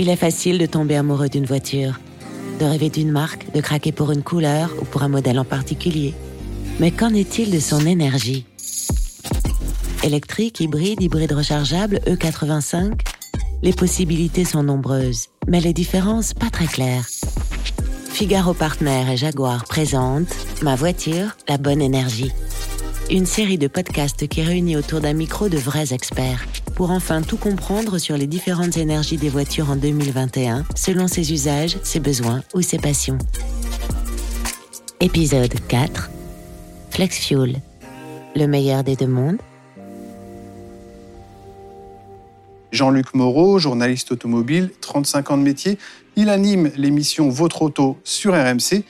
Il 0.00 0.08
est 0.08 0.16
facile 0.16 0.58
de 0.58 0.66
tomber 0.66 0.94
amoureux 0.94 1.28
d'une 1.28 1.44
voiture, 1.44 1.98
de 2.60 2.64
rêver 2.64 2.88
d'une 2.88 3.10
marque, 3.10 3.52
de 3.52 3.60
craquer 3.60 3.90
pour 3.90 4.12
une 4.12 4.22
couleur 4.22 4.72
ou 4.80 4.84
pour 4.84 5.02
un 5.02 5.08
modèle 5.08 5.40
en 5.40 5.44
particulier. 5.44 6.14
Mais 6.78 6.92
qu'en 6.92 7.12
est-il 7.12 7.50
de 7.50 7.58
son 7.58 7.84
énergie? 7.84 8.46
Électrique, 10.04 10.60
hybride, 10.60 11.02
hybride 11.02 11.32
rechargeable, 11.32 11.98
E85 12.06 12.92
Les 13.64 13.72
possibilités 13.72 14.44
sont 14.44 14.62
nombreuses, 14.62 15.26
mais 15.48 15.60
les 15.60 15.72
différences 15.72 16.32
pas 16.32 16.50
très 16.50 16.66
claires. 16.66 17.08
Figaro 18.08 18.54
Partner 18.54 19.04
et 19.12 19.16
Jaguar 19.16 19.64
présentent 19.64 20.32
Ma 20.62 20.76
voiture, 20.76 21.36
la 21.48 21.58
bonne 21.58 21.82
énergie. 21.82 22.30
Une 23.10 23.26
série 23.26 23.58
de 23.58 23.66
podcasts 23.66 24.28
qui 24.28 24.42
réunit 24.42 24.76
autour 24.76 25.00
d'un 25.00 25.14
micro 25.14 25.48
de 25.48 25.58
vrais 25.58 25.92
experts 25.92 26.46
pour 26.78 26.92
enfin 26.92 27.22
tout 27.22 27.36
comprendre 27.36 27.98
sur 27.98 28.16
les 28.16 28.28
différentes 28.28 28.76
énergies 28.76 29.16
des 29.16 29.28
voitures 29.28 29.68
en 29.68 29.74
2021 29.74 30.64
selon 30.76 31.08
ses 31.08 31.32
usages, 31.32 31.76
ses 31.82 31.98
besoins 31.98 32.44
ou 32.54 32.62
ses 32.62 32.78
passions. 32.78 33.18
Épisode 35.00 35.54
4 35.66 36.08
Flex 36.90 37.18
Fuel. 37.18 37.56
Le 38.36 38.46
meilleur 38.46 38.84
des 38.84 38.94
deux 38.94 39.08
mondes 39.08 39.38
Jean-Luc 42.70 43.12
Moreau, 43.12 43.58
journaliste 43.58 44.12
automobile, 44.12 44.70
35 44.80 45.32
ans 45.32 45.38
de 45.38 45.42
métier. 45.42 45.78
Il 46.14 46.28
anime 46.28 46.70
l'émission 46.76 47.28
Votre 47.28 47.62
Auto 47.62 47.98
sur 48.04 48.34
RMC. 48.34 48.84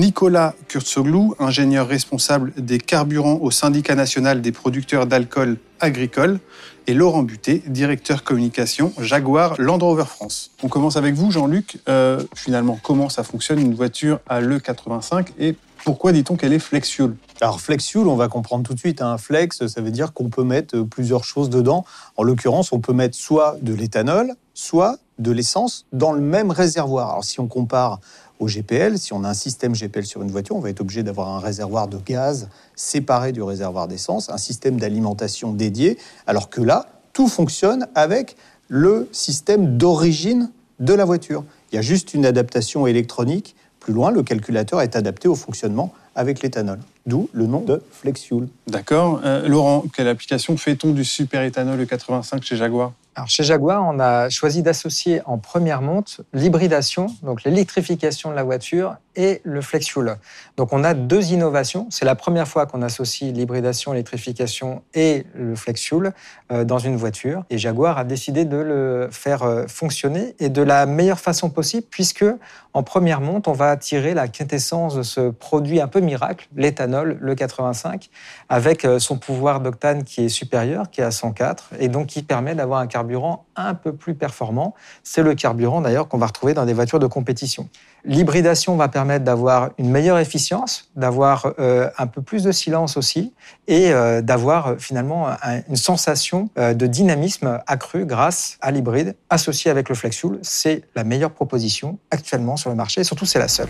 Nicolas 0.00 0.54
Kurtsoglou, 0.66 1.34
ingénieur 1.38 1.86
responsable 1.86 2.54
des 2.56 2.78
carburants 2.78 3.38
au 3.42 3.50
syndicat 3.50 3.94
national 3.94 4.40
des 4.40 4.50
producteurs 4.50 5.04
d'alcool 5.04 5.58
agricole. 5.78 6.40
Et 6.86 6.94
Laurent 6.94 7.22
Buté, 7.22 7.62
directeur 7.66 8.24
communication 8.24 8.94
Jaguar 8.98 9.56
Land 9.60 9.76
Rover 9.76 10.06
France. 10.06 10.52
On 10.62 10.68
commence 10.68 10.96
avec 10.96 11.14
vous, 11.14 11.30
Jean-Luc. 11.30 11.80
Euh, 11.90 12.22
finalement, 12.34 12.78
comment 12.82 13.10
ça 13.10 13.24
fonctionne 13.24 13.58
une 13.58 13.74
voiture 13.74 14.20
à 14.26 14.40
l'E85 14.40 15.32
et 15.38 15.54
pourquoi 15.84 16.12
dit-on 16.12 16.36
qu'elle 16.36 16.54
est 16.54 16.58
flex 16.58 16.88
fuel? 16.88 17.14
Alors 17.42 17.60
flex 17.60 17.94
on 17.96 18.16
va 18.16 18.28
comprendre 18.28 18.66
tout 18.66 18.72
de 18.72 18.78
suite. 18.78 19.02
Un 19.02 19.12
hein. 19.12 19.18
flex, 19.18 19.66
ça 19.66 19.80
veut 19.82 19.90
dire 19.90 20.14
qu'on 20.14 20.30
peut 20.30 20.44
mettre 20.44 20.80
plusieurs 20.80 21.24
choses 21.24 21.50
dedans. 21.50 21.84
En 22.16 22.22
l'occurrence, 22.22 22.72
on 22.72 22.80
peut 22.80 22.94
mettre 22.94 23.16
soit 23.16 23.56
de 23.60 23.74
l'éthanol, 23.74 24.32
soit 24.54 24.96
de 25.18 25.30
l'essence 25.30 25.86
dans 25.92 26.12
le 26.12 26.20
même 26.20 26.50
réservoir. 26.50 27.10
Alors 27.10 27.24
si 27.24 27.40
on 27.40 27.46
compare 27.46 28.00
au 28.40 28.46
GPL, 28.46 28.98
si 28.98 29.12
on 29.12 29.22
a 29.22 29.28
un 29.28 29.34
système 29.34 29.74
GPL 29.74 30.04
sur 30.04 30.22
une 30.22 30.30
voiture, 30.30 30.56
on 30.56 30.60
va 30.60 30.70
être 30.70 30.80
obligé 30.80 31.02
d'avoir 31.02 31.28
un 31.28 31.38
réservoir 31.38 31.86
de 31.86 31.98
gaz 31.98 32.48
séparé 32.74 33.32
du 33.32 33.42
réservoir 33.42 33.86
d'essence, 33.86 34.30
un 34.30 34.38
système 34.38 34.80
d'alimentation 34.80 35.52
dédié, 35.52 35.98
alors 36.26 36.50
que 36.50 36.62
là, 36.62 36.86
tout 37.12 37.28
fonctionne 37.28 37.86
avec 37.94 38.36
le 38.68 39.08
système 39.12 39.76
d'origine 39.76 40.50
de 40.80 40.94
la 40.94 41.04
voiture. 41.04 41.44
Il 41.70 41.76
y 41.76 41.78
a 41.78 41.82
juste 41.82 42.14
une 42.14 42.24
adaptation 42.24 42.86
électronique 42.86 43.54
plus 43.78 43.92
loin, 43.92 44.10
le 44.10 44.22
calculateur 44.22 44.80
est 44.82 44.96
adapté 44.96 45.28
au 45.28 45.34
fonctionnement 45.34 45.92
avec 46.14 46.42
l'éthanol. 46.42 46.78
D'où 47.06 47.28
le 47.32 47.46
nom 47.46 47.60
de 47.60 47.82
FlexFuel. 47.92 48.48
D'accord. 48.66 49.22
Euh, 49.24 49.48
Laurent, 49.48 49.84
quelle 49.94 50.08
application 50.08 50.56
fait-on 50.56 50.92
du 50.92 51.04
super 51.04 51.42
éthanol 51.42 51.82
E85 51.82 52.42
chez 52.42 52.56
Jaguar? 52.56 52.92
Alors 53.16 53.28
chez 53.28 53.42
Jaguar, 53.42 53.84
on 53.84 53.98
a 53.98 54.28
choisi 54.28 54.62
d'associer 54.62 55.20
en 55.26 55.38
première 55.38 55.82
monte 55.82 56.20
l'hybridation, 56.32 57.08
donc 57.22 57.42
l'électrification 57.42 58.30
de 58.30 58.36
la 58.36 58.44
voiture, 58.44 58.96
le 59.42 59.60
flex 59.60 59.88
fuel. 59.88 60.16
Donc 60.56 60.72
on 60.72 60.84
a 60.84 60.94
deux 60.94 61.32
innovations. 61.32 61.86
C'est 61.90 62.04
la 62.04 62.14
première 62.14 62.48
fois 62.48 62.66
qu'on 62.66 62.82
associe 62.82 63.32
l'hybridation, 63.32 63.92
l'électrification 63.92 64.82
et 64.94 65.26
le 65.34 65.54
flex 65.54 65.82
fuel 65.82 66.12
euh, 66.52 66.64
dans 66.64 66.78
une 66.78 66.96
voiture. 66.96 67.44
Et 67.50 67.58
Jaguar 67.58 67.98
a 67.98 68.04
décidé 68.04 68.44
de 68.44 68.56
le 68.56 69.08
faire 69.10 69.42
euh, 69.42 69.66
fonctionner 69.66 70.34
et 70.38 70.48
de 70.48 70.62
la 70.62 70.86
meilleure 70.86 71.20
façon 71.20 71.50
possible, 71.50 71.86
puisque 71.90 72.24
en 72.72 72.82
première 72.84 73.20
monte, 73.20 73.48
on 73.48 73.52
va 73.52 73.70
attirer 73.70 74.14
la 74.14 74.28
quintessence 74.28 74.94
de 74.94 75.02
ce 75.02 75.30
produit 75.30 75.80
un 75.80 75.88
peu 75.88 76.00
miracle, 76.00 76.48
l'éthanol, 76.54 77.18
le 77.20 77.34
85, 77.34 78.08
avec 78.48 78.84
euh, 78.84 78.98
son 79.00 79.18
pouvoir 79.18 79.60
d'octane 79.60 80.04
qui 80.04 80.24
est 80.24 80.28
supérieur, 80.28 80.88
qui 80.90 81.00
est 81.00 81.04
à 81.04 81.10
104, 81.10 81.70
et 81.80 81.88
donc 81.88 82.06
qui 82.06 82.22
permet 82.22 82.54
d'avoir 82.54 82.80
un 82.80 82.86
carburant 82.86 83.44
un 83.56 83.74
peu 83.74 83.92
plus 83.92 84.14
performant. 84.14 84.74
C'est 85.02 85.22
le 85.22 85.34
carburant 85.34 85.80
d'ailleurs 85.80 86.06
qu'on 86.06 86.18
va 86.18 86.26
retrouver 86.26 86.54
dans 86.54 86.64
des 86.64 86.72
voitures 86.72 87.00
de 87.00 87.08
compétition. 87.08 87.68
L'hybridation 88.04 88.76
va 88.76 88.88
permettre 88.88 89.09
d'avoir 89.18 89.70
une 89.78 89.90
meilleure 89.90 90.18
efficience, 90.18 90.90
d'avoir 90.96 91.54
euh, 91.58 91.90
un 91.98 92.06
peu 92.06 92.22
plus 92.22 92.42
de 92.42 92.52
silence 92.52 92.96
aussi, 92.96 93.32
et 93.66 93.92
euh, 93.92 94.22
d'avoir 94.22 94.68
euh, 94.68 94.76
finalement 94.78 95.28
une 95.68 95.76
sensation 95.76 96.48
de 96.56 96.86
dynamisme 96.86 97.60
accru 97.66 98.04
grâce 98.04 98.58
à 98.60 98.70
l'hybride 98.70 99.16
associé 99.30 99.70
avec 99.70 99.88
le 99.88 99.94
flex. 99.94 100.24
C'est 100.42 100.82
la 100.94 101.04
meilleure 101.04 101.30
proposition 101.30 101.98
actuellement 102.10 102.56
sur 102.56 102.70
le 102.70 102.76
marché, 102.76 103.00
et 103.00 103.04
surtout 103.04 103.26
c'est 103.26 103.38
la 103.38 103.48
seule. 103.48 103.68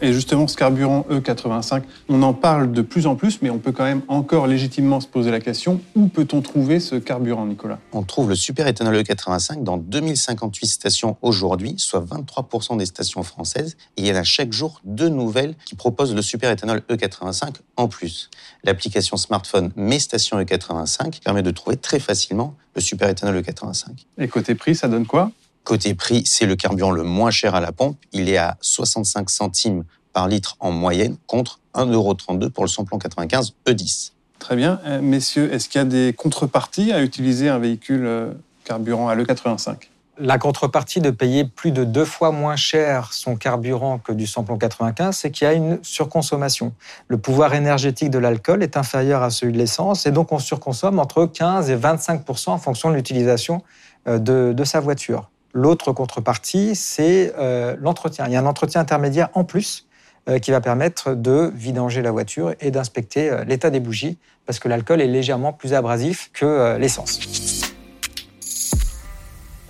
Et 0.00 0.12
justement, 0.12 0.46
ce 0.48 0.56
carburant 0.56 1.06
E85, 1.08 1.82
on 2.08 2.22
en 2.22 2.34
parle 2.34 2.72
de 2.72 2.82
plus 2.82 3.06
en 3.06 3.14
plus, 3.14 3.40
mais 3.42 3.50
on 3.50 3.58
peut 3.58 3.72
quand 3.72 3.84
même 3.84 4.02
encore 4.08 4.46
légitimement 4.46 5.00
se 5.00 5.06
poser 5.06 5.30
la 5.30 5.40
question 5.40 5.80
où 5.94 6.08
peut-on 6.08 6.42
trouver 6.42 6.80
ce 6.80 6.96
carburant, 6.96 7.46
Nicolas? 7.46 7.78
On 7.92 8.02
trouve 8.02 8.28
le 8.28 8.34
super 8.34 8.66
éthanol 8.66 8.96
E85 8.96 9.62
dans 9.62 9.76
2058 9.76 10.66
stations 10.66 11.16
aujourd'hui, 11.22 11.74
soit 11.78 12.04
23% 12.04 12.76
des 12.76 12.86
stations 12.86 13.22
françaises. 13.22 13.76
Et 13.96 14.02
il 14.02 14.06
y 14.06 14.12
en 14.12 14.16
a 14.16 14.24
chaque 14.24 14.52
jour 14.52 14.80
deux 14.84 15.08
nouvelles 15.08 15.54
qui 15.64 15.74
proposent 15.74 16.14
le 16.14 16.22
super 16.22 16.50
éthanol 16.50 16.82
E85 16.90 17.54
en 17.76 17.88
plus. 17.88 18.30
L'application 18.64 19.16
smartphone 19.16 19.70
Mes 19.76 19.98
stations 19.98 20.40
E85 20.40 21.22
permet 21.22 21.42
de 21.42 21.50
trouver 21.50 21.76
très 21.76 22.00
facilement 22.00 22.54
le 22.74 22.80
super 22.80 23.08
éthanol 23.08 23.40
E85. 23.40 23.86
Et 24.18 24.28
côté 24.28 24.54
prix, 24.54 24.74
ça 24.74 24.88
donne 24.88 25.06
quoi? 25.06 25.30
Côté 25.64 25.94
prix, 25.94 26.22
c'est 26.26 26.44
le 26.44 26.56
carburant 26.56 26.90
le 26.90 27.02
moins 27.02 27.30
cher 27.30 27.54
à 27.54 27.60
la 27.60 27.72
pompe. 27.72 27.96
Il 28.12 28.28
est 28.28 28.36
à 28.36 28.56
65 28.60 29.30
centimes 29.30 29.84
par 30.12 30.28
litre 30.28 30.56
en 30.60 30.70
moyenne 30.70 31.16
contre 31.26 31.58
1,32€ 31.74 32.50
pour 32.50 32.64
le 32.64 32.68
samplon 32.68 32.98
95 32.98 33.54
E10. 33.66 34.12
Très 34.38 34.56
bien. 34.56 34.78
Euh, 34.84 35.00
messieurs, 35.00 35.52
est-ce 35.52 35.70
qu'il 35.70 35.78
y 35.78 35.82
a 35.82 35.86
des 35.86 36.12
contreparties 36.12 36.92
à 36.92 37.02
utiliser 37.02 37.48
un 37.48 37.58
véhicule 37.58 38.04
euh, 38.04 38.32
carburant 38.64 39.08
à 39.08 39.16
l'E85 39.16 39.88
la 40.16 40.38
contrepartie 40.38 41.00
de 41.00 41.10
payer 41.10 41.44
plus 41.44 41.72
de 41.72 41.82
deux 41.82 42.04
fois 42.04 42.30
moins 42.30 42.54
cher 42.54 43.12
son 43.12 43.34
carburant 43.34 43.98
que 43.98 44.12
du 44.12 44.28
samplon 44.28 44.56
95, 44.56 45.16
c'est 45.16 45.32
qu'il 45.32 45.44
y 45.44 45.50
a 45.50 45.54
une 45.54 45.80
surconsommation. 45.82 46.72
Le 47.08 47.18
pouvoir 47.18 47.52
énergétique 47.52 48.10
de 48.10 48.18
l'alcool 48.18 48.62
est 48.62 48.76
inférieur 48.76 49.24
à 49.24 49.30
celui 49.30 49.52
de 49.52 49.58
l'essence 49.58 50.06
et 50.06 50.12
donc 50.12 50.30
on 50.30 50.38
surconsomme 50.38 51.00
entre 51.00 51.26
15 51.26 51.68
et 51.68 51.76
25% 51.76 52.50
en 52.50 52.58
fonction 52.58 52.90
de 52.90 52.94
l'utilisation 52.94 53.62
euh, 54.06 54.20
de 54.20 54.64
sa 54.64 54.78
voiture. 54.78 55.30
L'autre 55.56 55.92
contrepartie, 55.92 56.74
c'est 56.74 57.32
euh, 57.38 57.76
l'entretien. 57.78 58.26
Il 58.26 58.32
y 58.32 58.36
a 58.36 58.40
un 58.40 58.46
entretien 58.46 58.80
intermédiaire 58.80 59.28
en 59.34 59.44
plus 59.44 59.86
euh, 60.28 60.40
qui 60.40 60.50
va 60.50 60.60
permettre 60.60 61.14
de 61.14 61.52
vidanger 61.54 62.02
la 62.02 62.10
voiture 62.10 62.54
et 62.60 62.72
d'inspecter 62.72 63.30
euh, 63.30 63.44
l'état 63.44 63.70
des 63.70 63.78
bougies, 63.78 64.18
parce 64.46 64.58
que 64.58 64.68
l'alcool 64.68 65.00
est 65.00 65.06
légèrement 65.06 65.52
plus 65.52 65.72
abrasif 65.72 66.30
que 66.32 66.76
l'essence. 66.76 67.20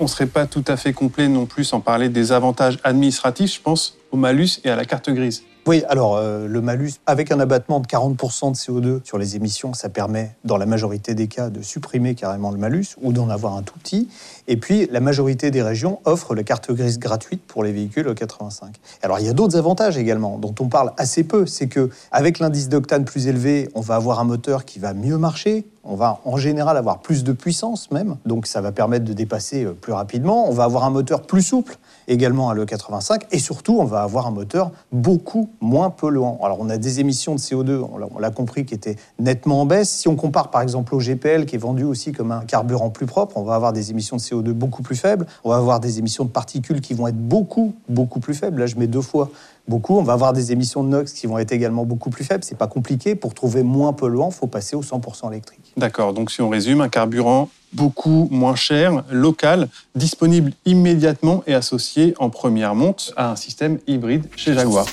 On 0.00 0.04
ne 0.04 0.08
serait 0.08 0.26
pas 0.26 0.46
tout 0.46 0.64
à 0.66 0.78
fait 0.78 0.94
complet 0.94 1.28
non 1.28 1.44
plus 1.44 1.64
sans 1.64 1.80
parler 1.80 2.08
des 2.08 2.32
avantages 2.32 2.78
administratifs, 2.82 3.56
je 3.56 3.60
pense 3.60 3.98
au 4.10 4.16
malus 4.16 4.60
et 4.64 4.70
à 4.70 4.76
la 4.76 4.86
carte 4.86 5.10
grise. 5.10 5.44
Oui, 5.66 5.82
alors 5.88 6.16
euh, 6.16 6.46
le 6.46 6.60
malus, 6.60 6.92
avec 7.06 7.32
un 7.32 7.40
abattement 7.40 7.80
de 7.80 7.86
40% 7.86 8.50
de 8.50 8.56
CO2 8.56 9.00
sur 9.02 9.16
les 9.16 9.34
émissions, 9.34 9.72
ça 9.72 9.88
permet, 9.88 10.36
dans 10.44 10.58
la 10.58 10.66
majorité 10.66 11.14
des 11.14 11.26
cas, 11.26 11.48
de 11.48 11.62
supprimer 11.62 12.14
carrément 12.14 12.50
le 12.50 12.58
malus 12.58 12.96
ou 13.00 13.14
d'en 13.14 13.30
avoir 13.30 13.56
un 13.56 13.62
tout 13.62 13.78
petit. 13.78 14.08
Et 14.46 14.58
puis, 14.58 14.86
la 14.90 15.00
majorité 15.00 15.50
des 15.50 15.62
régions 15.62 16.00
offrent 16.04 16.34
la 16.34 16.42
carte 16.42 16.70
grise 16.70 16.98
gratuite 16.98 17.40
pour 17.46 17.64
les 17.64 17.72
véhicules 17.72 18.14
85. 18.14 18.76
Alors, 19.00 19.20
il 19.20 19.26
y 19.26 19.28
a 19.30 19.32
d'autres 19.32 19.56
avantages 19.56 19.96
également, 19.96 20.36
dont 20.36 20.54
on 20.60 20.68
parle 20.68 20.92
assez 20.98 21.24
peu. 21.24 21.46
C'est 21.46 21.68
que 21.68 21.88
avec 22.12 22.40
l'indice 22.40 22.68
d'octane 22.68 23.06
plus 23.06 23.26
élevé, 23.26 23.70
on 23.74 23.80
va 23.80 23.94
avoir 23.94 24.20
un 24.20 24.24
moteur 24.24 24.66
qui 24.66 24.78
va 24.78 24.92
mieux 24.92 25.16
marcher, 25.16 25.64
on 25.84 25.96
va 25.96 26.20
en 26.24 26.36
général 26.36 26.76
avoir 26.76 27.00
plus 27.00 27.24
de 27.24 27.32
puissance 27.32 27.90
même, 27.90 28.16
donc 28.24 28.46
ça 28.46 28.60
va 28.60 28.72
permettre 28.72 29.04
de 29.04 29.12
dépasser 29.12 29.64
euh, 29.64 29.72
plus 29.72 29.92
rapidement. 29.92 30.48
On 30.48 30.52
va 30.52 30.64
avoir 30.64 30.84
un 30.84 30.90
moteur 30.90 31.22
plus 31.22 31.42
souple 31.42 31.76
également 32.08 32.50
à 32.50 32.54
l'E85 32.54 33.22
et 33.30 33.38
surtout 33.38 33.78
on 33.78 33.84
va 33.84 34.02
avoir 34.02 34.26
un 34.26 34.30
moteur 34.30 34.70
beaucoup 34.92 35.50
moins 35.60 35.90
polluant. 35.90 36.38
Alors 36.42 36.58
on 36.60 36.70
a 36.70 36.78
des 36.78 37.00
émissions 37.00 37.34
de 37.34 37.40
CO2, 37.40 37.84
on 37.90 38.18
l'a 38.18 38.30
compris, 38.30 38.64
qui 38.64 38.74
étaient 38.74 38.96
nettement 39.18 39.60
en 39.60 39.66
baisse. 39.66 39.90
Si 39.90 40.08
on 40.08 40.16
compare 40.16 40.50
par 40.50 40.62
exemple 40.62 40.94
au 40.94 40.98
GPL 40.98 41.46
qui 41.46 41.56
est 41.56 41.58
vendu 41.58 41.84
aussi 41.84 42.12
comme 42.12 42.32
un 42.32 42.40
carburant 42.40 42.90
plus 42.90 43.06
propre, 43.06 43.36
on 43.36 43.42
va 43.42 43.54
avoir 43.54 43.72
des 43.72 43.90
émissions 43.90 44.16
de 44.16 44.22
CO2 44.22 44.52
beaucoup 44.52 44.82
plus 44.82 44.96
faibles, 44.96 45.26
on 45.44 45.50
va 45.50 45.56
avoir 45.56 45.80
des 45.80 45.98
émissions 45.98 46.24
de 46.24 46.30
particules 46.30 46.80
qui 46.80 46.94
vont 46.94 47.06
être 47.08 47.16
beaucoup 47.16 47.74
beaucoup 47.88 48.20
plus 48.20 48.34
faibles. 48.34 48.60
Là 48.60 48.66
je 48.66 48.76
mets 48.76 48.86
deux 48.86 49.02
fois 49.02 49.30
beaucoup. 49.68 49.98
On 49.98 50.02
va 50.02 50.12
avoir 50.12 50.32
des 50.32 50.52
émissions 50.52 50.82
de 50.82 50.88
NOx 50.88 51.12
qui 51.12 51.26
vont 51.26 51.38
être 51.38 51.52
également 51.52 51.84
beaucoup 51.84 52.10
plus 52.10 52.24
faibles. 52.24 52.44
C'est 52.44 52.58
pas 52.58 52.66
compliqué. 52.66 53.14
Pour 53.14 53.34
trouver 53.34 53.62
moins 53.62 53.92
polluant, 53.92 54.30
il 54.30 54.34
faut 54.34 54.46
passer 54.46 54.76
au 54.76 54.82
100% 54.82 55.30
électrique. 55.30 55.72
D'accord. 55.76 56.12
Donc 56.12 56.30
si 56.30 56.42
on 56.42 56.48
résume, 56.48 56.80
un 56.80 56.88
carburant 56.88 57.48
beaucoup 57.72 58.28
moins 58.30 58.54
cher, 58.54 59.04
local, 59.10 59.68
disponible 59.94 60.52
immédiatement 60.64 61.42
et 61.46 61.54
associé 61.54 62.14
en 62.18 62.30
première 62.30 62.74
monte 62.74 63.12
à 63.16 63.32
un 63.32 63.36
système 63.36 63.78
hybride 63.86 64.26
chez 64.36 64.54
Jaguar. 64.54 64.86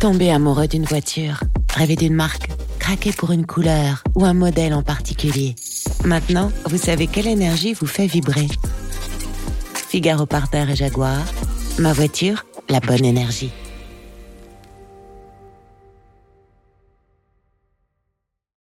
Tomber 0.00 0.30
amoureux 0.30 0.66
d'une 0.66 0.84
voiture, 0.84 1.40
rêver 1.74 1.94
d'une 1.94 2.14
marque, 2.14 2.48
craquer 2.78 3.12
pour 3.12 3.32
une 3.32 3.46
couleur 3.46 4.02
ou 4.16 4.24
un 4.24 4.34
modèle 4.34 4.74
en 4.74 4.82
particulier– 4.82 5.54
Maintenant, 6.04 6.50
vous 6.64 6.78
savez 6.78 7.06
quelle 7.06 7.26
énergie 7.26 7.74
vous 7.74 7.86
fait 7.86 8.06
vibrer. 8.06 8.48
Figaro 9.90 10.24
Parterre 10.24 10.70
et 10.70 10.76
Jaguar, 10.76 11.18
ma 11.80 11.92
voiture, 11.92 12.46
la 12.68 12.78
bonne 12.78 13.04
énergie. 13.04 13.50